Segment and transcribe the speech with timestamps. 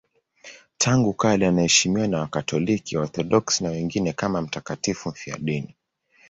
[0.77, 5.75] Tangu kale anaheshimiwa na Wakatoliki, Waorthodoksi na wengineo kama mtakatifu mfiadini.